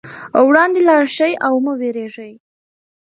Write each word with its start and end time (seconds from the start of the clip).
وړاندې 0.47 0.79
لاړ 0.89 1.03
شئ 1.17 1.33
او 1.45 1.53
مه 1.65 1.73
وېرېږئ. 1.79 2.33